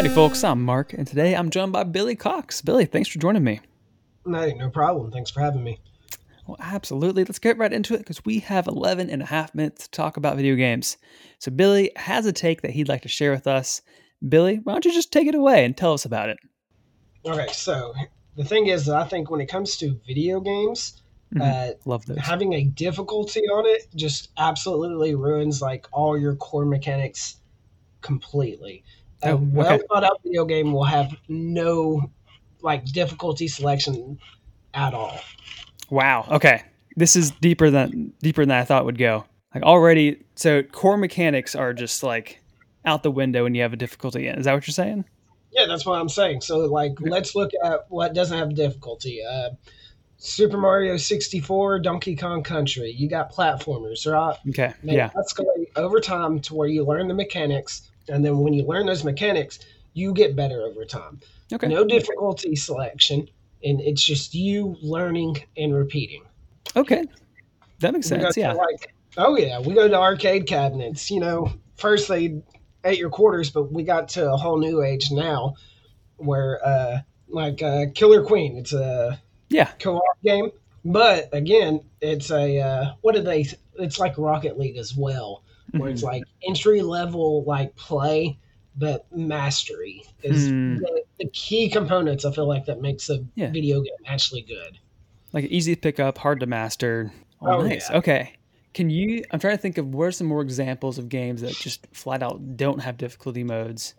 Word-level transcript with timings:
Howdy, 0.00 0.08
folks. 0.08 0.42
I'm 0.44 0.64
Mark, 0.64 0.94
and 0.94 1.06
today 1.06 1.36
I'm 1.36 1.50
joined 1.50 1.72
by 1.72 1.84
Billie 1.84 2.16
Cox. 2.16 2.62
Billie, 2.62 2.86
thanks 2.86 3.10
for 3.10 3.18
joining 3.18 3.44
me. 3.44 3.60
No, 4.24 4.48
no 4.48 4.70
problem. 4.70 5.10
Thanks 5.10 5.30
for 5.30 5.40
having 5.40 5.62
me. 5.62 5.78
Well, 6.46 6.56
absolutely. 6.58 7.24
Let's 7.24 7.38
get 7.38 7.58
right 7.58 7.70
into 7.70 7.92
it 7.92 7.98
because 7.98 8.24
we 8.24 8.38
have 8.38 8.66
11 8.66 9.10
and 9.10 9.20
a 9.20 9.26
half 9.26 9.54
minutes 9.54 9.84
to 9.84 9.90
talk 9.90 10.16
about 10.16 10.36
video 10.36 10.56
games. 10.56 10.96
So, 11.38 11.50
Billie 11.50 11.90
has 11.96 12.24
a 12.24 12.32
take 12.32 12.62
that 12.62 12.70
he'd 12.70 12.88
like 12.88 13.02
to 13.02 13.08
share 13.08 13.32
with 13.32 13.46
us. 13.46 13.82
Billie, 14.26 14.60
why 14.64 14.72
don't 14.72 14.86
you 14.86 14.92
just 14.94 15.12
take 15.12 15.28
it 15.28 15.34
away 15.34 15.66
and 15.66 15.76
tell 15.76 15.92
us 15.92 16.06
about 16.06 16.30
it? 16.30 16.38
Okay, 17.26 17.48
so 17.52 17.92
the 18.36 18.44
thing 18.44 18.68
is 18.68 18.86
that 18.86 18.96
I 18.96 19.04
think 19.04 19.30
when 19.30 19.42
it 19.42 19.50
comes 19.50 19.76
to 19.76 20.00
video 20.06 20.40
games, 20.40 21.02
Mhm. 21.34 21.42
uh, 21.42 21.74
Love 21.84 22.04
those. 22.06 22.18
having 22.18 22.54
a 22.54 22.64
difficulty 22.64 23.40
on 23.40 23.64
it 23.66 23.86
just 23.94 24.30
absolutely 24.36 25.14
ruins 25.14 25.62
like 25.62 25.86
all 25.92 26.18
your 26.18 26.34
core 26.36 26.64
mechanics 26.64 27.36
completely. 28.00 28.82
A 29.22 29.32
Oh, 29.32 29.36
well 29.52 29.74
okay. 29.74 29.84
thought 29.88 30.02
out 30.04 30.20
video 30.24 30.44
game 30.44 30.72
will 30.72 30.84
have 30.84 31.14
no 31.28 32.10
like 32.62 32.84
difficulty 32.86 33.48
selection 33.48 34.18
at 34.74 34.92
all. 34.94 35.18
Wow. 35.90 36.26
Okay. 36.30 36.62
This 36.96 37.16
is 37.16 37.30
deeper 37.30 37.70
than 37.70 38.12
deeper 38.22 38.44
than 38.44 38.56
I 38.56 38.64
thought 38.64 38.84
would 38.84 38.98
go. 38.98 39.24
Like 39.54 39.62
already, 39.64 40.22
so 40.36 40.62
core 40.62 40.96
mechanics 40.96 41.54
are 41.54 41.72
just 41.72 42.02
like 42.02 42.40
out 42.84 43.02
the 43.02 43.10
window 43.10 43.44
when 43.44 43.54
you 43.54 43.62
have 43.62 43.72
a 43.72 43.76
difficulty 43.76 44.26
in. 44.26 44.36
Is 44.38 44.44
that 44.46 44.54
what 44.54 44.66
you're 44.66 44.72
saying? 44.72 45.04
Yeah, 45.52 45.66
that's 45.66 45.84
what 45.84 46.00
I'm 46.00 46.08
saying. 46.08 46.42
So, 46.42 46.58
like, 46.60 46.92
let's 47.00 47.34
look 47.34 47.50
at 47.64 47.80
what 47.88 48.14
doesn't 48.14 48.38
have 48.38 48.54
difficulty. 48.54 49.20
Uh, 49.28 49.50
Super 50.22 50.58
Mario 50.58 50.98
64, 50.98 51.78
Donkey 51.78 52.14
Kong 52.14 52.42
Country. 52.42 52.90
You 52.90 53.08
got 53.08 53.32
platformers, 53.32 54.10
right? 54.10 54.36
Okay. 54.50 54.74
They 54.84 54.96
Yeah. 54.96 55.10
going 55.34 55.66
over 55.76 55.98
time 55.98 56.40
to 56.40 56.54
where 56.54 56.68
you 56.68 56.84
learn 56.84 57.08
the 57.08 57.14
mechanics, 57.14 57.90
and 58.06 58.22
then 58.22 58.38
when 58.40 58.52
you 58.52 58.64
learn 58.64 58.84
those 58.84 59.02
mechanics, 59.02 59.60
you 59.94 60.12
get 60.12 60.36
better 60.36 60.60
over 60.60 60.84
time. 60.84 61.20
Okay. 61.50 61.68
No 61.68 61.86
difficulty 61.86 62.54
selection, 62.54 63.28
and 63.64 63.80
it's 63.80 64.04
just 64.04 64.34
you 64.34 64.76
learning 64.82 65.38
and 65.56 65.74
repeating. 65.74 66.22
Okay. 66.76 67.06
That 67.78 67.94
makes 67.94 68.06
sense. 68.06 68.36
Yeah. 68.36 68.52
like, 68.52 68.92
oh 69.16 69.38
yeah, 69.38 69.58
we 69.58 69.72
go 69.72 69.88
to 69.88 69.96
arcade 69.98 70.46
cabinets. 70.46 71.10
You 71.10 71.20
know, 71.20 71.50
first 71.76 72.08
they 72.08 72.42
ate 72.84 72.98
your 72.98 73.08
quarters, 73.08 73.50
but 73.50 73.72
we 73.72 73.84
got 73.84 74.10
to 74.10 74.30
a 74.30 74.36
whole 74.36 74.58
new 74.58 74.82
age 74.82 75.10
now, 75.10 75.54
where 76.18 76.60
uh, 76.62 76.98
like 77.26 77.62
uh, 77.62 77.86
Killer 77.94 78.22
Queen, 78.22 78.58
it's 78.58 78.74
a 78.74 79.18
Yeah. 79.50 79.70
co-op 79.78 80.02
game, 80.24 80.50
but 80.84 81.28
again, 81.32 81.80
it's 82.00 82.30
a 82.30 82.60
uh, 82.60 82.92
what 83.02 83.14
do 83.14 83.20
they? 83.22 83.46
It's 83.74 83.98
like 83.98 84.16
Rocket 84.16 84.58
League 84.58 84.76
as 84.78 84.96
well, 84.96 85.42
where 85.72 85.90
it's 85.90 86.02
Mhm. 86.02 86.06
like 86.06 86.22
entry 86.48 86.80
level 86.82 87.44
like 87.44 87.74
play, 87.76 88.38
but 88.76 89.04
mastery 89.14 90.04
is 90.22 90.48
Hmm. 90.48 90.76
the, 90.76 91.02
the 91.18 91.28
key 91.30 91.68
components. 91.68 92.24
I 92.24 92.32
feel 92.32 92.46
like 92.48 92.64
that 92.66 92.80
makes 92.80 93.10
a 93.10 93.24
Yeah. 93.34 93.50
video 93.50 93.80
game 93.82 93.92
actually 94.06 94.42
good. 94.42 94.78
like 95.32 95.44
easy 95.44 95.76
to 95.76 95.80
pick 95.80 96.00
up, 96.00 96.18
hard 96.18 96.40
to 96.40 96.46
master. 96.46 97.12
Oh, 97.40 97.58
Oh, 97.58 97.62
nice. 97.62 97.88
yeah. 97.88 97.98
Okay. 97.98 98.32
Can 98.74 98.90
you? 98.90 99.22
I'm 99.30 99.38
trying 99.38 99.54
to 99.56 99.62
think 99.62 99.78
of 99.78 99.94
what 99.94 100.04
are 100.06 100.10
some 100.12 100.26
more 100.26 100.42
examples 100.42 100.98
of 100.98 101.08
games 101.08 101.40
that 101.42 101.52
just 101.54 101.86
flat 101.92 102.20
out 102.22 102.56
don't 102.56 102.80
have 102.80 102.96
difficulty 102.96 103.44
modes. 103.44 103.94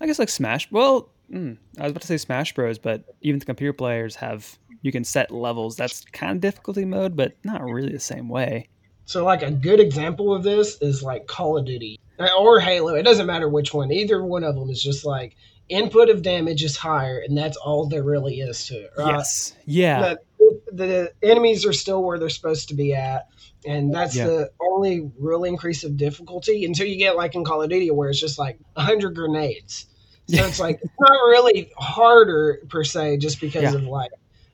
I 0.00 0.06
guess 0.06 0.20
like 0.20 0.28
Smash. 0.28 0.70
Well, 0.70 1.08
mm, 1.32 1.56
I 1.78 1.82
was 1.82 1.90
about 1.92 2.02
to 2.02 2.06
say 2.06 2.16
Smash 2.16 2.54
Bros, 2.54 2.78
but 2.78 3.04
even 3.20 3.38
the 3.38 3.46
computer 3.46 3.72
players 3.72 4.16
have 4.16 4.58
you 4.82 4.92
can 4.92 5.04
set 5.04 5.30
levels. 5.30 5.76
That's 5.76 6.04
kind 6.06 6.36
of 6.36 6.40
difficulty 6.40 6.84
mode, 6.84 7.16
but 7.16 7.34
not 7.44 7.62
really 7.62 7.92
the 7.92 8.00
same 8.00 8.28
way. 8.28 8.68
So, 9.06 9.24
like 9.24 9.42
a 9.42 9.50
good 9.50 9.80
example 9.80 10.34
of 10.34 10.42
this 10.42 10.76
is 10.80 11.02
like 11.02 11.26
Call 11.26 11.56
of 11.56 11.64
Duty 11.64 11.98
uh, 12.18 12.28
or 12.38 12.60
Halo. 12.60 12.94
It 12.94 13.04
doesn't 13.04 13.26
matter 13.26 13.48
which 13.48 13.72
one. 13.72 13.90
Either 13.90 14.22
one 14.24 14.44
of 14.44 14.54
them 14.54 14.68
is 14.70 14.82
just 14.82 15.04
like 15.04 15.34
input 15.68 16.10
of 16.10 16.22
damage 16.22 16.62
is 16.62 16.76
higher, 16.76 17.18
and 17.26 17.36
that's 17.36 17.56
all 17.56 17.86
there 17.86 18.02
really 18.02 18.40
is 18.40 18.66
to 18.66 18.74
it. 18.74 18.90
Right? 18.96 19.14
Yes. 19.16 19.56
Yeah. 19.64 20.14
The, 20.38 20.60
the 20.72 21.12
enemies 21.22 21.64
are 21.66 21.72
still 21.72 22.02
where 22.04 22.18
they're 22.18 22.28
supposed 22.28 22.68
to 22.68 22.74
be 22.74 22.94
at, 22.94 23.28
and 23.66 23.92
that's 23.92 24.14
Yeah. 24.14 24.26
the 24.26 24.50
only 24.60 25.10
real 25.18 25.44
increase 25.44 25.84
of 25.84 25.96
difficulty 25.96 26.64
until 26.64 26.86
you 26.86 26.96
get 26.96 27.16
like 27.16 27.34
in 27.34 27.44
Call 27.44 27.62
of 27.62 27.70
Duty 27.70 27.90
where 27.90 28.10
it's 28.10 28.20
just 28.20 28.38
like 28.38 28.58
hundred 28.76 29.14
grenades. 29.14 29.86
So 30.28 30.44
it's 30.44 30.60
like 30.60 30.78
it's 30.82 30.92
not 31.00 31.10
really 31.28 31.70
harder 31.78 32.60
per 32.68 32.84
se, 32.84 33.16
just 33.18 33.40
because 33.40 33.62
Yeah. 33.62 33.74
of 33.74 33.84
like, 33.84 34.10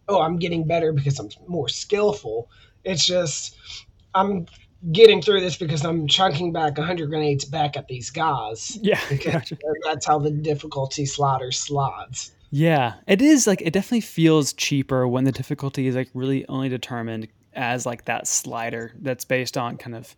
oh, 0.09 0.21
I'm 0.21 0.39
getting 0.39 0.65
better 0.67 0.93
because 0.93 1.19
I'm 1.19 1.29
more 1.49 1.69
skillful. 1.69 2.49
It's 2.85 3.05
just 3.05 3.57
I'm 4.15 4.47
getting 4.93 5.21
through 5.23 5.41
this 5.41 5.57
because 5.57 5.85
I'm 5.85 6.07
chunking 6.07 6.53
back 6.53 6.77
100 6.79 7.09
grenades 7.09 7.45
back 7.45 7.77
at 7.77 7.89
these 7.89 8.11
guys. 8.11 8.79
Yeah. 8.83 9.01
Gotcha. 9.25 9.57
that's 9.85 10.07
how 10.07 10.19
the 10.19 10.31
difficulty 10.31 11.07
slider 11.07 11.51
slides. 11.53 12.33
Yeah, 12.51 12.95
it 13.09 13.21
is 13.21 13.47
like 13.49 13.61
it 13.63 13.73
definitely 13.73 14.03
feels 14.03 14.53
cheaper 14.53 15.09
when 15.09 15.25
the 15.25 15.33
difficulty 15.33 15.89
is 15.89 15.97
like 15.97 16.09
really 16.15 16.47
only 16.49 16.69
determined 16.69 17.27
as 17.55 17.85
like 17.85 18.05
that 18.05 18.29
slider 18.29 18.93
that's 19.01 19.25
based 19.25 19.57
on 19.59 19.77
kind 19.77 19.97
of 19.97 20.15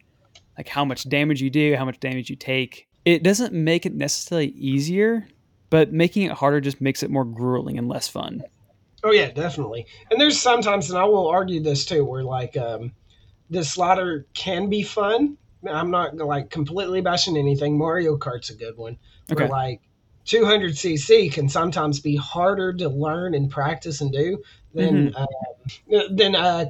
like 0.58 0.68
how 0.68 0.84
much 0.84 1.08
damage 1.08 1.40
you 1.40 1.48
do, 1.48 1.76
how 1.76 1.84
much 1.86 1.98
damage 2.00 2.28
you 2.28 2.36
take. 2.36 2.88
It 3.06 3.22
doesn't 3.22 3.52
make 3.54 3.86
it 3.86 3.94
necessarily 3.94 4.48
easier, 4.48 5.26
but 5.70 5.92
making 5.92 6.22
it 6.22 6.32
harder 6.32 6.60
just 6.60 6.80
makes 6.80 7.02
it 7.02 7.10
more 7.10 7.24
grueling 7.24 7.78
and 7.78 7.88
less 7.88 8.08
fun. 8.08 8.44
Oh 9.04 9.12
yeah, 9.12 9.30
definitely. 9.30 9.86
And 10.10 10.20
there's 10.20 10.40
sometimes, 10.40 10.90
and 10.90 10.98
I 10.98 11.04
will 11.04 11.28
argue 11.28 11.62
this 11.62 11.84
too, 11.84 12.04
where 12.04 12.24
like 12.24 12.56
um, 12.56 12.92
the 13.50 13.64
slider 13.64 14.26
can 14.34 14.68
be 14.68 14.82
fun. 14.82 15.36
I'm 15.68 15.90
not 15.90 16.16
like 16.16 16.50
completely 16.50 17.00
bashing 17.00 17.36
anything. 17.36 17.78
Mario 17.78 18.16
Kart's 18.16 18.50
a 18.50 18.54
good 18.54 18.76
one. 18.76 18.98
Where 19.28 19.44
Okay. 19.44 19.50
like 19.50 19.80
200cc 20.26 21.32
can 21.32 21.48
sometimes 21.48 22.00
be 22.00 22.16
harder 22.16 22.72
to 22.74 22.88
learn 22.88 23.34
and 23.34 23.50
practice 23.50 24.00
and 24.00 24.12
do 24.12 24.42
than 24.74 25.14
uh, 25.14 25.26
than 26.10 26.34
uh, 26.34 26.66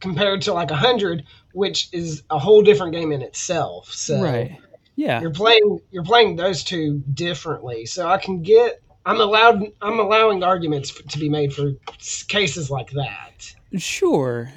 compared 0.00 0.42
to 0.42 0.52
like 0.52 0.70
100, 0.70 1.24
which 1.52 1.88
is 1.92 2.22
a 2.30 2.38
whole 2.38 2.62
different 2.62 2.92
game 2.92 3.12
in 3.12 3.22
itself. 3.22 3.90
So 3.92 4.20
Right. 4.20 4.58
Yeah. 4.98 5.20
you're 5.20 5.30
playing 5.30 5.78
you're 5.90 6.04
playing 6.04 6.36
those 6.36 6.64
two 6.64 7.02
differently 7.14 7.86
so 7.86 8.08
i 8.08 8.18
can 8.18 8.42
get 8.42 8.82
i'm 9.06 9.20
allowed 9.20 9.62
i'm 9.80 10.00
allowing 10.00 10.42
arguments 10.42 10.90
to 10.92 11.18
be 11.18 11.28
made 11.28 11.54
for 11.54 11.72
cases 12.26 12.70
like 12.70 12.90
that 12.90 13.54
Sure. 13.76 14.50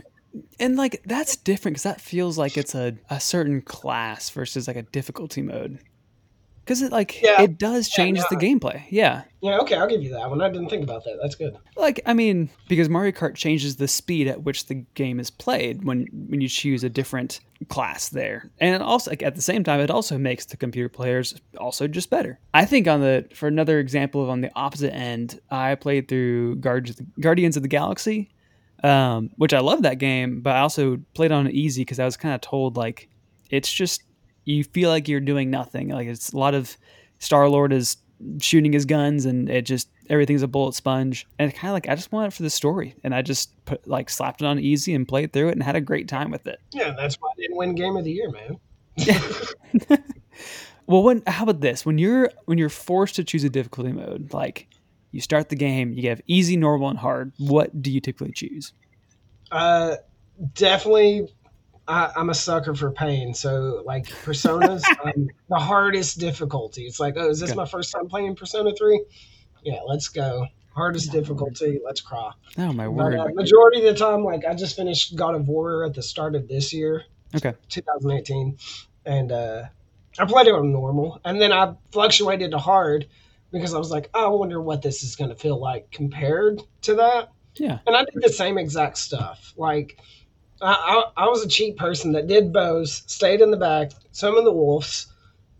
And 0.59 0.77
like 0.77 1.01
that's 1.05 1.35
different 1.35 1.75
because 1.75 1.83
that 1.83 2.01
feels 2.01 2.37
like 2.37 2.57
it's 2.57 2.73
a, 2.73 2.97
a 3.09 3.19
certain 3.19 3.61
class 3.61 4.29
versus 4.29 4.67
like 4.67 4.77
a 4.77 4.83
difficulty 4.83 5.41
mode. 5.41 5.79
Because 6.63 6.81
it 6.81 6.91
like 6.91 7.21
Yeah. 7.21 7.41
it 7.41 7.57
does 7.57 7.89
Yeah, 7.89 8.03
change 8.03 8.19
the 8.29 8.35
gameplay. 8.35 8.83
Yeah. 8.89 9.23
yeah 9.41 9.57
okay 9.59 9.75
i'll 9.75 9.87
give 9.87 10.03
you 10.03 10.11
that 10.11 10.29
one 10.29 10.41
i 10.41 10.49
didn't 10.49 10.69
think 10.69 10.83
about 10.83 11.03
that 11.03 11.17
that's 11.21 11.35
good 11.35 11.57
like 11.75 11.99
i 12.05 12.13
mean 12.13 12.49
because 12.67 12.87
mario 12.89 13.11
kart 13.11 13.35
changes 13.35 13.75
the 13.77 13.87
speed 13.87 14.27
at 14.27 14.43
which 14.43 14.67
the 14.67 14.75
game 14.93 15.19
is 15.19 15.31
played 15.31 15.83
when 15.83 16.05
when 16.29 16.41
you 16.41 16.47
choose 16.47 16.83
a 16.83 16.89
different 16.89 17.39
class 17.69 18.09
there 18.09 18.49
and 18.59 18.81
also 18.83 19.09
like, 19.11 19.23
at 19.23 19.35
the 19.35 19.41
same 19.41 19.63
time 19.63 19.79
it 19.79 19.89
also 19.89 20.17
makes 20.17 20.45
the 20.45 20.57
computer 20.57 20.89
players 20.89 21.33
also 21.57 21.87
just 21.87 22.09
better 22.11 22.39
i 22.53 22.63
think 22.65 22.87
on 22.87 23.01
the 23.01 23.25
for 23.33 23.47
another 23.47 23.79
example 23.79 24.21
of 24.23 24.29
on 24.29 24.41
the 24.41 24.51
opposite 24.55 24.93
end 24.93 25.39
i 25.49 25.73
played 25.75 26.07
through 26.07 26.55
Guardians 26.57 27.01
guardians 27.19 27.57
of 27.57 27.63
the 27.63 27.69
galaxy 27.69 28.29
um, 28.83 29.29
which 29.37 29.53
i 29.53 29.59
love 29.59 29.81
that 29.83 29.97
game 29.99 30.41
but 30.41 30.55
i 30.55 30.59
also 30.59 30.99
played 31.15 31.31
on 31.31 31.49
easy 31.49 31.81
because 31.81 31.99
i 31.99 32.05
was 32.05 32.17
kind 32.17 32.33
of 32.35 32.41
told 32.41 32.77
like 32.77 33.09
it's 33.49 33.71
just 33.71 34.03
you 34.45 34.63
feel 34.63 34.89
like 34.89 35.07
you're 35.07 35.19
doing 35.19 35.49
nothing. 35.49 35.89
Like 35.89 36.07
it's 36.07 36.31
a 36.31 36.37
lot 36.37 36.53
of 36.53 36.75
star 37.19 37.47
lord 37.47 37.71
is 37.71 37.97
shooting 38.39 38.73
his 38.73 38.85
guns 38.85 39.25
and 39.25 39.49
it 39.49 39.63
just 39.63 39.89
everything's 40.09 40.41
a 40.41 40.47
bullet 40.47 40.73
sponge. 40.73 41.27
And 41.39 41.49
it's 41.49 41.59
kind 41.59 41.69
of 41.69 41.73
like 41.73 41.87
i 41.89 41.95
just 41.95 42.11
want 42.11 42.31
it 42.31 42.35
for 42.35 42.43
the 42.43 42.49
story. 42.49 42.95
And 43.03 43.13
i 43.15 43.21
just 43.21 43.65
put 43.65 43.87
like 43.87 44.09
slapped 44.09 44.41
it 44.41 44.45
on 44.45 44.59
easy 44.59 44.93
and 44.93 45.07
played 45.07 45.33
through 45.33 45.49
it 45.49 45.53
and 45.53 45.63
had 45.63 45.75
a 45.75 45.81
great 45.81 46.07
time 46.07 46.31
with 46.31 46.47
it. 46.47 46.59
Yeah 46.71 46.91
that's 46.91 47.15
why 47.15 47.29
i 47.31 47.41
didn't 47.41 47.57
win 47.57 47.75
game 47.75 47.95
of 47.95 48.03
the 48.03 48.11
year 48.11 48.31
man. 48.31 48.59
Well 50.87 51.03
when 51.03 51.23
how 51.25 51.43
about 51.43 51.61
this? 51.61 51.85
When 51.85 51.97
you're 51.97 52.31
when 52.45 52.57
you're 52.57 52.67
forced 52.67 53.15
to 53.15 53.23
choose 53.23 53.45
a 53.45 53.49
difficulty 53.49 53.93
mode 53.93 54.33
like 54.33 54.67
you 55.11 55.21
start 55.21 55.47
the 55.49 55.55
game 55.55 55.93
you 55.93 56.09
have 56.09 56.21
easy 56.27 56.57
normal 56.57 56.89
and 56.89 56.99
hard 56.99 57.31
what 57.37 57.81
do 57.81 57.89
you 57.91 58.01
typically 58.01 58.33
choose? 58.33 58.73
Uh 59.51 59.95
definitely 60.53 61.27
I, 61.87 62.11
i'm 62.15 62.29
a 62.29 62.33
sucker 62.33 62.73
for 62.75 62.91
pain. 62.91 63.33
So 63.33 63.81
like 63.85 64.05
personas 64.05 64.83
um, 65.05 65.27
the 65.49 65.55
hardest 65.59 66.19
difficulty. 66.19 66.83
It's 66.83 66.99
like 66.99 67.15
oh 67.17 67.29
is 67.29 67.39
this 67.39 67.51
Okay. 67.51 67.57
my 67.57 67.65
first 67.65 67.91
time 67.91 68.07
playing 68.07 68.35
persona 68.35 68.71
3 68.75 69.03
yeah 69.63 69.79
let's 69.87 70.09
go. 70.09 70.47
Hardest 70.73 71.11
difficulty 71.11 71.79
let's 71.83 71.99
cry 72.01 72.31
oh 72.57 72.71
my 72.73 72.85
But, 72.85 72.91
word. 72.93 73.15
uh, 73.19 73.27
majority 73.33 73.85
of 73.85 73.93
the 73.93 73.99
time, 73.99 74.23
like 74.23 74.45
I 74.45 74.53
just 74.53 74.75
finished 74.77 75.15
God 75.15 75.35
of 75.35 75.47
War 75.49 75.83
at 75.85 75.93
the 75.93 76.01
start 76.01 76.33
of 76.35 76.47
this 76.47 76.71
year, 76.71 77.03
okay. 77.35 77.53
2018, 77.67 78.57
and 79.05 79.31
uh, 79.33 79.63
I 80.17 80.25
played 80.25 80.47
it 80.47 80.53
on 80.53 80.71
normal, 80.71 81.19
and 81.25 81.41
then 81.41 81.51
I 81.51 81.73
fluctuated 81.91 82.51
to 82.51 82.57
hard 82.57 83.07
because 83.51 83.73
I 83.73 83.79
was 83.79 83.91
like, 83.91 84.09
I 84.13 84.27
wonder 84.27 84.61
what 84.61 84.81
this 84.81 85.03
is 85.03 85.17
going 85.17 85.29
to 85.29 85.35
feel 85.35 85.59
like 85.59 85.91
compared 85.91 86.61
to 86.83 86.95
that. 86.95 87.29
yeah. 87.55 87.79
And 87.85 87.93
I 87.95 88.05
did 88.05 88.21
the 88.21 88.29
same 88.29 88.57
exact 88.57 88.97
stuff. 88.97 89.53
Like 89.57 89.99
I, 90.61 91.03
I, 91.17 91.25
I 91.25 91.27
was 91.29 91.43
a 91.43 91.47
cheap 91.47 91.77
person 91.77 92.11
that 92.13 92.27
did 92.27 92.53
bows, 92.53 93.03
stayed 93.07 93.41
in 93.41 93.51
the 93.51 93.57
back, 93.57 93.91
summoned 94.11 94.45
the 94.45 94.51
wolves, 94.51 95.07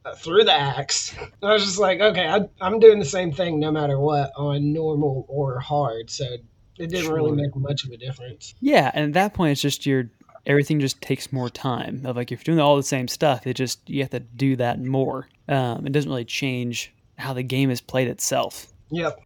uh, 0.05 0.15
threw 0.15 0.43
the 0.43 0.53
axe. 0.53 1.15
I 1.43 1.53
was 1.53 1.63
just 1.63 1.79
like, 1.79 1.99
okay, 1.99 2.27
I, 2.27 2.47
I'm 2.59 2.79
doing 2.79 2.99
the 2.99 3.05
same 3.05 3.31
thing 3.31 3.59
no 3.59 3.71
matter 3.71 3.99
what 3.99 4.31
on 4.35 4.73
normal 4.73 5.25
or 5.27 5.59
hard. 5.59 6.09
So 6.09 6.25
it 6.25 6.43
didn't 6.89 7.05
Sure. 7.05 7.15
really 7.15 7.31
make 7.33 7.55
much 7.55 7.83
of 7.85 7.91
a 7.91 7.97
difference. 7.97 8.55
Yeah, 8.61 8.91
and 8.93 9.05
at 9.05 9.13
that 9.13 9.33
point, 9.33 9.51
it's 9.51 9.61
just 9.61 9.85
your 9.85 10.09
everything 10.45 10.79
just 10.79 11.01
takes 11.01 11.31
more 11.31 11.49
time. 11.49 12.01
Of 12.05 12.15
like 12.15 12.31
if 12.31 12.39
you're 12.39 12.55
doing 12.55 12.63
all 12.63 12.75
the 12.75 12.83
same 12.83 13.07
stuff, 13.07 13.45
it 13.45 13.53
just 13.55 13.87
you 13.89 14.01
have 14.01 14.09
to 14.11 14.19
do 14.19 14.55
that 14.55 14.79
more. 14.81 15.27
Um, 15.47 15.85
it 15.85 15.91
doesn't 15.93 16.09
really 16.09 16.25
change 16.25 16.93
how 17.17 17.33
the 17.33 17.43
game 17.43 17.69
is 17.69 17.81
played 17.81 18.07
itself. 18.07 18.67
Yep. 18.89 19.19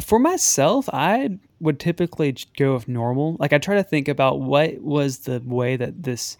For 0.00 0.18
myself, 0.18 0.88
I 0.92 1.38
would 1.60 1.80
typically 1.80 2.36
go 2.56 2.74
with 2.74 2.88
normal. 2.88 3.36
Like 3.38 3.52
I 3.52 3.58
try 3.58 3.76
to 3.76 3.82
think 3.82 4.08
about 4.08 4.40
what 4.40 4.80
was 4.80 5.20
the 5.20 5.42
way 5.44 5.76
that 5.76 6.02
this, 6.02 6.36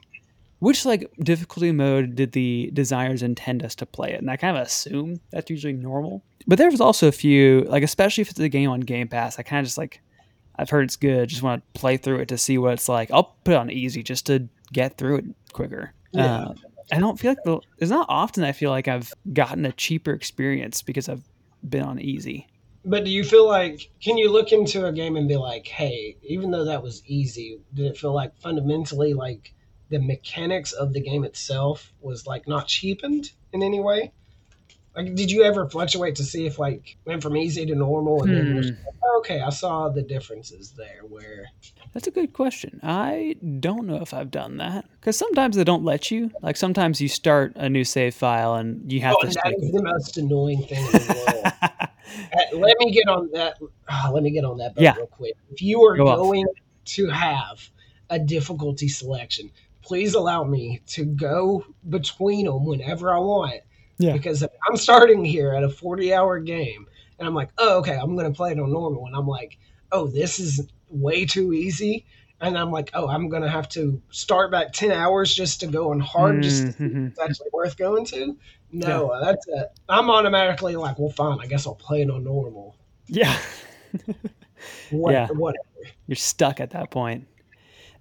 which 0.58 0.84
like 0.84 1.10
difficulty 1.20 1.72
mode 1.72 2.14
did 2.14 2.32
the 2.32 2.70
designers 2.74 3.22
intend 3.22 3.62
us 3.62 3.74
to 3.76 3.86
play 3.86 4.12
it, 4.12 4.20
and 4.20 4.30
I 4.30 4.36
kind 4.36 4.56
of 4.56 4.66
assume 4.66 5.20
that's 5.30 5.50
usually 5.50 5.72
normal. 5.72 6.22
But 6.46 6.58
there's 6.58 6.80
also 6.80 7.08
a 7.08 7.12
few, 7.12 7.62
like 7.62 7.82
especially 7.82 8.22
if 8.22 8.30
it's 8.30 8.38
a 8.38 8.48
game 8.48 8.70
on 8.70 8.80
Game 8.80 9.08
Pass, 9.08 9.38
I 9.38 9.42
kind 9.42 9.60
of 9.60 9.66
just 9.66 9.78
like, 9.78 10.00
I've 10.56 10.70
heard 10.70 10.84
it's 10.84 10.96
good, 10.96 11.28
just 11.28 11.42
want 11.42 11.62
to 11.62 11.80
play 11.80 11.96
through 11.96 12.20
it 12.20 12.28
to 12.28 12.38
see 12.38 12.58
what 12.58 12.74
it's 12.74 12.88
like. 12.88 13.10
I'll 13.10 13.36
put 13.44 13.54
it 13.54 13.56
on 13.56 13.70
easy 13.70 14.02
just 14.02 14.26
to 14.26 14.48
get 14.72 14.96
through 14.96 15.16
it 15.16 15.24
quicker. 15.52 15.92
Yeah. 16.12 16.36
Uh, 16.36 16.54
I 16.92 17.00
don't 17.00 17.18
feel 17.18 17.32
like 17.32 17.42
the, 17.44 17.58
it's 17.78 17.90
not 17.90 18.06
often 18.08 18.44
I 18.44 18.52
feel 18.52 18.70
like 18.70 18.86
I've 18.86 19.12
gotten 19.32 19.66
a 19.66 19.72
cheaper 19.72 20.12
experience 20.12 20.82
because 20.82 21.08
I've 21.08 21.24
been 21.68 21.82
on 21.82 21.98
easy. 21.98 22.46
But 22.88 23.04
do 23.04 23.10
you 23.10 23.24
feel 23.24 23.46
like 23.48 23.90
can 24.00 24.16
you 24.16 24.30
look 24.30 24.52
into 24.52 24.86
a 24.86 24.92
game 24.92 25.16
and 25.16 25.26
be 25.26 25.36
like, 25.36 25.66
hey, 25.66 26.16
even 26.22 26.52
though 26.52 26.66
that 26.66 26.84
was 26.84 27.02
easy, 27.04 27.58
did 27.74 27.86
it 27.86 27.98
feel 27.98 28.14
like 28.14 28.38
fundamentally 28.38 29.12
like 29.12 29.52
the 29.88 29.98
mechanics 29.98 30.72
of 30.72 30.92
the 30.92 31.00
game 31.00 31.24
itself 31.24 31.92
was 32.00 32.28
like 32.28 32.46
not 32.46 32.68
cheapened 32.68 33.32
in 33.52 33.64
any 33.64 33.80
way? 33.80 34.12
Like, 34.94 35.16
did 35.16 35.32
you 35.32 35.42
ever 35.42 35.68
fluctuate 35.68 36.14
to 36.16 36.24
see 36.24 36.46
if 36.46 36.60
like 36.60 36.96
went 37.04 37.24
from 37.24 37.36
easy 37.36 37.66
to 37.66 37.74
normal 37.74 38.22
and 38.22 38.32
then 38.32 38.52
Hmm. 38.52 38.60
like, 38.60 39.18
okay, 39.18 39.40
I 39.40 39.50
saw 39.50 39.88
the 39.88 40.02
differences 40.02 40.72
there 40.76 41.02
where 41.08 41.46
That's 41.92 42.06
a 42.06 42.12
good 42.12 42.32
question. 42.32 42.78
I 42.84 43.34
don't 43.58 43.86
know 43.86 43.96
if 43.96 44.14
I've 44.14 44.30
done 44.30 44.58
that 44.58 44.86
because 45.00 45.18
sometimes 45.18 45.56
they 45.56 45.64
don't 45.64 45.84
let 45.84 46.12
you. 46.12 46.30
Like 46.40 46.56
sometimes 46.56 47.00
you 47.00 47.08
start 47.08 47.52
a 47.56 47.68
new 47.68 47.84
save 47.84 48.14
file 48.14 48.54
and 48.54 48.90
you 48.92 49.00
have 49.00 49.16
oh, 49.18 49.26
to 49.26 49.26
that 49.26 49.54
is 49.58 49.72
the 49.72 49.82
most 49.82 50.16
annoying 50.18 50.62
thing 50.62 50.86
in 50.86 50.92
the 50.92 51.24
world. 51.26 51.72
Let 52.52 52.76
me 52.78 52.90
get 52.90 53.08
on 53.08 53.30
that. 53.32 53.58
ah, 53.88 54.10
let 54.12 54.22
me 54.22 54.30
get 54.30 54.44
on 54.44 54.58
that 54.58 54.74
boat 54.74 54.82
Yeah. 54.82 54.96
real 54.96 55.06
quick. 55.06 55.34
If 55.50 55.62
you 55.62 55.82
are 55.84 55.96
Go 55.96 56.08
off. 56.08 56.16
going 56.18 56.44
to 56.86 57.08
have 57.08 57.68
a 58.10 58.18
difficulty 58.18 58.88
selection, 58.88 59.50
please 59.82 60.14
allow 60.14 60.44
me 60.44 60.80
to 60.86 61.04
go 61.04 61.64
between 61.88 62.46
them 62.46 62.64
whenever 62.64 63.12
I 63.14 63.18
want. 63.18 63.60
Yeah. 63.98 64.12
Because 64.12 64.42
if 64.42 64.50
I'm 64.68 64.76
starting 64.76 65.24
here 65.24 65.52
at 65.52 65.62
a 65.64 65.68
40 65.68 66.12
hour 66.12 66.38
game 66.40 66.86
and 67.18 67.26
I'm 67.26 67.34
like, 67.34 67.50
oh, 67.58 67.78
okay, 67.78 67.96
I'm 67.96 68.14
going 68.16 68.30
to 68.30 68.36
play 68.36 68.52
it 68.52 68.60
on 68.60 68.70
normal. 68.72 69.06
And 69.06 69.16
I'm 69.16 69.26
like, 69.26 69.58
oh, 69.92 70.06
this 70.06 70.38
is 70.38 70.66
way 70.90 71.24
too 71.24 71.52
easy. 71.52 72.04
And 72.40 72.58
I'm 72.58 72.70
like, 72.70 72.90
oh, 72.92 73.08
I'm 73.08 73.30
going 73.30 73.42
to 73.42 73.48
have 73.48 73.68
to 73.70 74.02
start 74.10 74.50
back 74.50 74.72
10 74.72 74.92
hours 74.92 75.34
just 75.34 75.60
to 75.60 75.66
go 75.66 75.90
on 75.92 76.00
hard, 76.00 76.42
just 76.42 76.64
if 76.68 76.76
Mhm. 76.78 77.08
it's 77.08 77.18
actually 77.18 77.48
worth 77.52 77.78
going 77.78 78.04
to. 78.06 78.36
No, 78.72 79.10
uh, 79.10 79.24
that's 79.24 79.46
it. 79.48 79.68
I'm 79.88 80.10
automatically 80.10 80.76
like, 80.76 80.98
well, 80.98 81.10
fine. 81.10 81.38
I 81.40 81.46
guess 81.46 81.66
I'll 81.66 81.74
play 81.74 82.02
it 82.02 82.10
on 82.10 82.24
normal. 82.24 82.76
yeah. 83.06 83.38
What, 84.90 85.12
Yeah. 85.12 85.28
Whatever. 85.28 85.64
You're 86.06 86.16
stuck 86.16 86.60
at 86.60 86.70
that 86.70 86.90
point. 86.90 87.26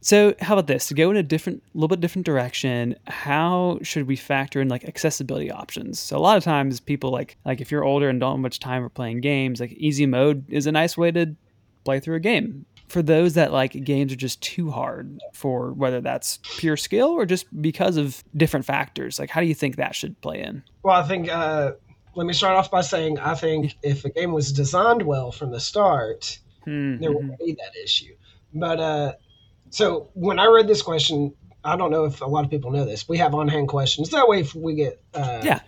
So 0.01 0.35
how 0.39 0.53
about 0.53 0.67
this? 0.67 0.87
To 0.87 0.93
go 0.93 1.09
in 1.09 1.17
a 1.17 1.23
different, 1.23 1.63
little 1.73 1.87
bit 1.87 1.99
different 1.99 2.25
direction, 2.25 2.95
how 3.07 3.79
should 3.81 4.07
we 4.07 4.15
factor 4.15 4.61
in 4.61 4.67
like 4.67 4.85
accessibility 4.85 5.49
options? 5.49 5.99
So 5.99 6.15
a 6.15 6.19
lot 6.19 6.37
of 6.37 6.43
times 6.43 6.79
people 6.79 7.09
like 7.09 7.37
like 7.43 7.59
if 7.59 7.71
you're 7.71 7.83
older 7.83 8.07
and 8.09 8.19
don't 8.19 8.33
have 8.33 8.39
much 8.39 8.59
time 8.59 8.83
for 8.83 8.89
playing 8.89 9.21
games, 9.21 9.59
like 9.59 9.71
easy 9.73 10.05
mode 10.05 10.45
is 10.47 10.67
a 10.67 10.71
nice 10.71 10.95
way 10.95 11.11
to 11.11 11.35
play 11.83 11.99
through 11.99 12.17
a 12.17 12.19
game. 12.19 12.65
For 12.87 13.01
those 13.01 13.33
that 13.33 13.51
like 13.51 13.71
games 13.83 14.13
are 14.13 14.17
just 14.17 14.41
too 14.41 14.69
hard 14.71 15.19
for 15.33 15.73
whether 15.73 16.01
that's 16.01 16.39
pure 16.57 16.77
skill 16.77 17.09
or 17.09 17.25
just 17.25 17.45
because 17.61 17.97
of 17.97 18.23
different 18.37 18.65
factors, 18.65 19.19
like 19.19 19.29
how 19.29 19.41
do 19.41 19.47
you 19.47 19.55
think 19.55 19.75
that 19.77 19.95
should 19.95 20.19
play 20.21 20.41
in? 20.41 20.63
Well, 20.83 20.95
I 20.95 21.03
think, 21.07 21.29
uh, 21.31 21.73
let 22.15 22.25
me 22.27 22.33
start 22.33 22.55
off 22.55 22.69
by 22.71 22.81
saying 22.81 23.19
I 23.19 23.33
think 23.35 23.75
if 23.83 24.05
a 24.05 24.09
game 24.09 24.31
was 24.31 24.51
designed 24.51 25.01
well 25.03 25.31
from 25.31 25.51
the 25.51 25.59
start, 25.59 26.39
Hmm, 26.63 26.97
there 26.97 27.11
wouldn't 27.11 27.37
be 27.39 27.53
that 27.59 27.75
issue. 27.83 28.15
But 28.53 28.79
uh, 28.79 29.13
so 29.69 30.09
when 30.13 30.39
I 30.39 30.47
read 30.47 30.67
this 30.67 30.81
question, 30.81 31.33
I 31.63 31.75
don't 31.75 31.91
know 31.91 32.05
if 32.05 32.21
a 32.21 32.25
lot 32.25 32.43
of 32.45 32.49
people 32.49 32.71
know 32.71 32.85
this. 32.85 33.07
We 33.09 33.17
have 33.17 33.35
on 33.35 33.47
hand 33.47 33.67
questions. 33.67 34.09
That 34.09 34.27
way, 34.27 34.39
if 34.39 34.55
we 34.55 34.73
get 34.75 35.01
uh, 35.13 35.41
Yeah. 35.43 35.59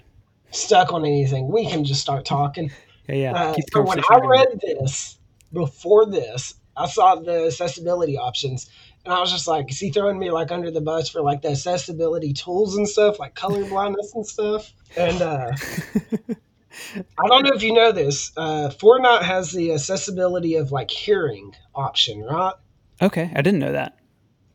stuck 0.52 0.94
on 0.94 1.06
anything, 1.06 1.50
we 1.50 1.68
can 1.70 1.84
just 1.84 2.02
start 2.02 2.26
talking. 2.26 2.72
Yeah, 3.08 3.16
yeah. 3.16 3.34
Uh, 3.34 3.54
Keep 3.56 3.66
the 3.66 3.72
so 3.74 3.82
when 3.84 4.00
I 4.10 4.18
read 4.18 4.60
this 4.62 5.20
before 5.54 6.06
this, 6.06 6.56
I 6.78 6.88
saw 6.88 7.16
the 7.16 7.48
accessibility 7.48 8.18
options, 8.18 8.70
and 9.06 9.14
I 9.14 9.20
was 9.20 9.32
just 9.32 9.48
like, 9.48 9.72
"Is 9.72 9.80
he 9.80 9.92
throwing 9.92 10.20
me 10.20 10.32
like 10.32 10.52
under 10.52 10.72
the 10.72 10.82
bus 10.82 11.10
for 11.10 11.22
like 11.22 11.42
the 11.42 11.52
accessibility 11.52 12.34
tools 12.34 12.78
and 12.78 12.88
stuff, 12.88 13.20
like 13.20 13.36
color 13.36 13.66
blindness 13.66 14.14
and 14.16 14.26
stuff?" 14.26 14.74
And 14.96 15.22
uh, 15.22 15.52
I 16.96 17.28
don't 17.28 17.44
know 17.44 17.54
if 17.54 17.64
you 17.64 17.74
know 17.74 17.92
this. 17.92 18.32
Uh, 18.38 18.70
Fortnite 18.70 19.24
has 19.24 19.52
the 19.52 19.74
accessibility 19.74 20.56
of 20.56 20.72
like 20.72 20.92
hearing 20.92 21.56
option, 21.76 22.24
right? 22.24 22.54
okay, 23.02 23.32
I 23.36 23.42
didn't 23.42 23.60
know 23.60 23.72
that. 23.72 23.98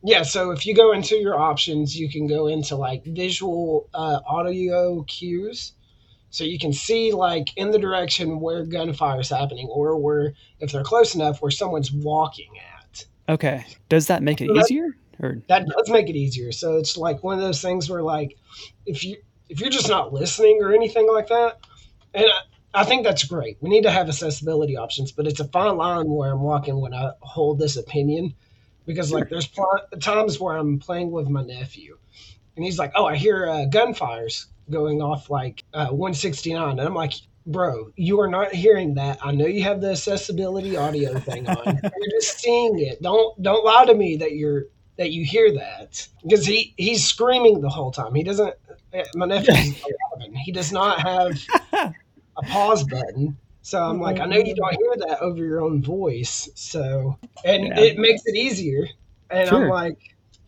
Yeah, 0.05 0.23
so 0.23 0.51
if 0.51 0.65
you 0.65 0.75
go 0.75 0.91
into 0.91 1.15
your 1.15 1.39
options, 1.39 1.97
you 1.97 2.09
can 2.09 2.27
go 2.27 2.47
into 2.47 2.75
like 2.75 3.05
visual 3.05 3.89
uh, 3.93 4.19
audio 4.27 5.03
cues. 5.03 5.73
So 6.33 6.43
you 6.43 6.57
can 6.57 6.73
see 6.73 7.11
like 7.11 7.55
in 7.57 7.69
the 7.69 7.77
direction 7.77 8.39
where 8.39 8.65
gunfire 8.65 9.21
is 9.21 9.29
happening 9.29 9.67
or 9.67 9.95
where 9.97 10.33
if 10.59 10.71
they're 10.71 10.83
close 10.83 11.13
enough 11.13 11.43
where 11.43 11.51
someone's 11.51 11.91
walking 11.91 12.49
at. 12.57 13.05
Okay, 13.29 13.63
does 13.87 14.07
that 14.07 14.23
make 14.23 14.41
it 14.41 14.47
So 14.47 14.53
that- 14.55 14.63
easier? 14.63 14.97
Or 15.21 15.37
That 15.47 15.67
does 15.67 15.89
make 15.91 16.09
it 16.09 16.15
easier. 16.15 16.51
So 16.51 16.77
it's 16.77 16.97
like 16.97 17.23
one 17.23 17.35
of 17.37 17.43
those 17.43 17.61
things 17.61 17.87
where 17.87 18.01
like 18.01 18.35
if 18.87 19.03
you 19.03 19.17
if 19.47 19.61
you're 19.61 19.69
just 19.69 19.87
not 19.87 20.11
listening 20.11 20.57
or 20.59 20.73
anything 20.73 21.07
like 21.07 21.27
that, 21.27 21.59
and 22.15 22.25
I, 22.25 22.81
I 22.81 22.83
think 22.83 23.03
that's 23.03 23.23
great. 23.25 23.57
We 23.61 23.69
need 23.69 23.83
to 23.83 23.91
have 23.91 24.07
accessibility 24.09 24.75
options, 24.75 25.11
but 25.11 25.27
it's 25.27 25.39
a 25.39 25.47
fine 25.49 25.77
line 25.77 26.09
where 26.09 26.31
I'm 26.31 26.41
walking 26.41 26.81
when 26.81 26.95
I 26.95 27.11
hold 27.21 27.59
this 27.59 27.77
opinion 27.77 28.33
because 28.87 29.11
like 29.11 29.29
there's 29.29 29.45
pl- 29.47 29.81
times 30.01 30.39
where 30.39 30.57
I'm 30.57 30.79
playing 30.79 31.11
with 31.11 31.29
my 31.29 31.43
nephew 31.43 31.99
and 32.55 32.65
he's 32.65 32.79
like, 32.79 32.91
"Oh, 32.95 33.05
I 33.05 33.15
hear 33.15 33.47
uh, 33.47 33.65
gunfires 33.69 34.47
going 34.69 35.01
off 35.01 35.29
like 35.29 35.63
uh, 35.73 35.87
169," 35.87 36.71
and 36.79 36.81
I'm 36.81 36.95
like. 36.95 37.13
Bro, 37.45 37.91
you 37.97 38.21
are 38.21 38.29
not 38.29 38.53
hearing 38.53 38.93
that. 38.93 39.19
I 39.21 39.33
know 39.33 39.45
you 39.45 39.63
have 39.63 39.81
the 39.81 39.91
accessibility 39.91 40.77
audio 40.77 41.19
thing 41.19 41.45
on. 41.49 41.65
You're 41.83 42.21
just 42.21 42.39
seeing 42.39 42.79
it. 42.79 43.01
Don't 43.01 43.41
don't 43.43 43.65
lie 43.65 43.83
to 43.85 43.93
me 43.93 44.15
that 44.15 44.31
you're 44.31 44.67
that 44.97 45.11
you 45.11 45.25
hear 45.25 45.51
that 45.55 46.07
because 46.23 46.45
he 46.45 46.73
he's 46.77 47.05
screaming 47.05 47.59
the 47.59 47.67
whole 47.67 47.91
time. 47.91 48.15
He 48.15 48.23
doesn't. 48.23 48.53
eh, 48.93 49.03
My 49.13 49.25
nephew's 49.25 49.75
11. 50.17 50.35
He 50.35 50.53
does 50.53 50.71
not 50.71 51.01
have 51.01 51.37
a 52.37 52.43
pause 52.43 52.85
button. 52.85 53.37
So 53.61 53.81
I'm 53.83 53.99
like, 53.99 54.21
I 54.21 54.25
know 54.25 54.37
you 54.37 54.55
don't 54.55 54.75
hear 54.77 55.07
that 55.07 55.19
over 55.21 55.43
your 55.43 55.61
own 55.61 55.81
voice. 55.83 56.49
So 56.55 57.17
and 57.43 57.65
Yeah. 57.65 57.79
it 57.79 57.97
makes 57.97 58.21
it 58.25 58.35
easier. 58.37 58.87
And 59.29 59.49
I'm 59.49 59.67
like, 59.67 59.97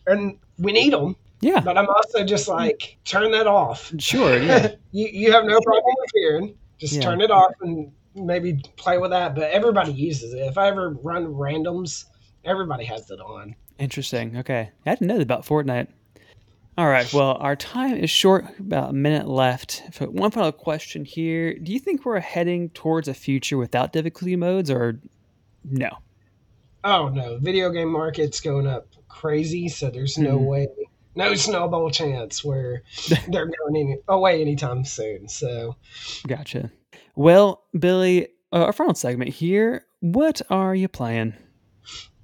and 0.06 0.38
we 0.58 0.72
need 0.72 0.94
them, 0.94 1.16
yeah, 1.40 1.60
but 1.60 1.76
I'm 1.78 1.88
also 1.88 2.24
just 2.24 2.48
like, 2.48 2.96
turn 3.04 3.30
that 3.32 3.46
off. 3.46 3.92
sure, 3.98 4.38
yeah. 4.42 4.72
you 4.92 5.06
you 5.12 5.32
have 5.32 5.44
no 5.44 5.60
problem 5.60 5.94
with 5.98 6.10
hearing. 6.14 6.54
Just 6.78 6.94
Yeah. 6.94 7.00
turn 7.02 7.20
it 7.20 7.30
off 7.30 7.52
and 7.62 7.90
maybe 8.14 8.60
play 8.76 8.98
with 8.98 9.10
that. 9.10 9.34
But 9.34 9.50
everybody 9.50 9.92
uses 9.92 10.32
it. 10.34 10.38
If 10.40 10.58
I 10.58 10.68
ever 10.68 10.90
run 11.02 11.26
randoms, 11.34 12.04
everybody 12.44 12.84
has 12.84 13.10
it 13.10 13.20
on. 13.20 13.54
Interesting. 13.78 14.36
Okay. 14.38 14.70
I 14.86 14.90
didn't 14.90 15.06
know 15.06 15.16
that 15.16 15.22
about 15.22 15.44
Fortnite. 15.46 15.88
All 16.78 16.88
right. 16.88 17.10
Well, 17.14 17.38
our 17.40 17.56
time 17.56 17.96
is 17.96 18.10
short, 18.10 18.44
about 18.58 18.90
a 18.90 18.92
minute 18.92 19.26
left. 19.26 19.82
One 20.00 20.30
final 20.30 20.52
question 20.52 21.06
here. 21.06 21.54
Do 21.58 21.72
you 21.72 21.78
think 21.78 22.04
we're 22.04 22.20
heading 22.20 22.68
towards 22.70 23.08
a 23.08 23.14
future 23.14 23.56
without 23.56 23.94
difficulty 23.94 24.36
modes 24.36 24.70
or 24.70 25.00
no? 25.64 25.88
Oh 26.84 27.08
no, 27.08 27.38
video 27.38 27.70
game 27.70 27.90
market's 27.90 28.40
going 28.40 28.66
up 28.66 28.86
crazy, 29.08 29.68
so 29.68 29.88
there's 29.90 30.18
no 30.18 30.38
Mhm. 30.38 30.44
way, 30.46 30.68
no 31.16 31.34
snowball 31.34 31.90
chance 31.90 32.44
where 32.44 32.82
they're 33.28 33.46
going 33.46 33.76
any, 33.76 33.96
away 34.08 34.40
anytime 34.40 34.84
soon. 34.84 35.28
So 35.28 35.76
Gotcha. 36.26 36.70
Well, 37.14 37.64
Billie, 37.78 38.28
uh, 38.52 38.64
our 38.64 38.72
final 38.72 38.94
segment 38.94 39.30
here. 39.30 39.86
What 40.00 40.42
are 40.50 40.74
you 40.74 40.88
playing? 40.88 41.34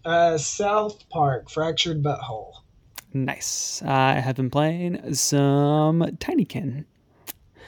uh, 0.05 0.39
South 0.39 1.09
Park, 1.09 1.51
Fractured 1.51 2.03
But 2.03 2.21
Whole. 2.21 2.63
Nice. 3.15 3.83
I 3.83 4.15
have 4.21 4.37
been 4.37 4.51
playing 4.51 5.15
some 5.15 6.01
Tinykin. 6.01 6.85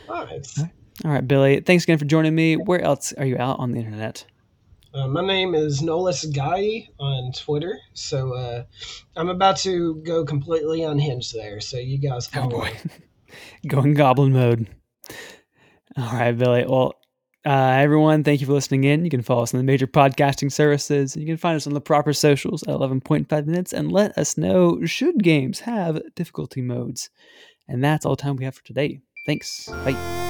Nice. 0.08 0.62
All 1.04 1.10
right, 1.10 1.26
Billie. 1.26 1.60
Thanks 1.60 1.84
again 1.84 1.98
for 1.98 2.04
joining 2.04 2.34
me. 2.34 2.56
Where 2.56 2.80
else 2.80 3.12
are 3.14 3.26
you 3.26 3.36
out 3.38 3.58
on 3.58 3.72
the 3.72 3.78
internet? 3.78 4.24
Uh, 4.94 5.08
my 5.08 5.26
name 5.26 5.56
is 5.56 5.82
Nolis 5.82 6.32
Guy 6.32 6.88
on 7.00 7.32
Twitter, 7.32 7.80
so 7.94 8.32
uh, 8.34 8.62
I'm 9.16 9.28
about 9.28 9.56
to 9.58 9.96
go 9.96 10.24
completely 10.24 10.84
unhinged 10.84 11.34
there. 11.34 11.58
So 11.60 11.78
you 11.78 11.98
guys, 11.98 12.30
oh 12.36 12.48
boy, 12.48 12.70
going 13.66 13.94
goblin 13.94 14.32
mode. 14.32 14.68
All 15.96 16.12
right, 16.12 16.30
Billie. 16.30 16.64
Well, 16.64 16.94
uh, 17.44 17.76
everyone, 17.80 18.22
thank 18.22 18.40
you 18.40 18.46
for 18.46 18.52
listening 18.52 18.84
in. 18.84 19.04
You 19.04 19.10
can 19.10 19.22
follow 19.22 19.42
us 19.42 19.52
on 19.52 19.58
the 19.58 19.64
major 19.64 19.88
podcasting 19.88 20.52
services. 20.52 21.16
You 21.16 21.26
can 21.26 21.38
find 21.38 21.56
us 21.56 21.66
on 21.66 21.74
the 21.74 21.80
proper 21.80 22.12
socials 22.12 22.62
at 22.62 22.68
11.5 22.68 23.46
minutes 23.46 23.72
and 23.72 23.90
let 23.90 24.16
us 24.16 24.38
know 24.38 24.84
should 24.84 25.24
games 25.24 25.60
have 25.60 26.00
difficulty 26.14 26.62
modes. 26.62 27.10
And 27.66 27.82
that's 27.82 28.06
all 28.06 28.14
the 28.14 28.22
time 28.22 28.36
we 28.36 28.44
have 28.44 28.54
for 28.54 28.64
today. 28.64 29.00
Thanks. 29.26 29.66
Bye. 29.84 30.23